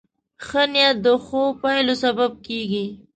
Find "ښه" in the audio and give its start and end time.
0.45-0.63